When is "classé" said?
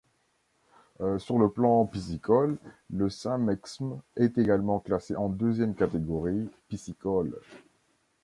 4.79-5.15